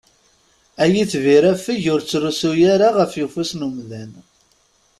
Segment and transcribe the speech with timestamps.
[0.83, 4.11] Ay itbir afeg ur ttrusu ara ɣef ufus n umdan!